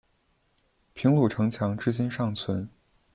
[0.95, 2.67] 平鲁城墙至今尚存。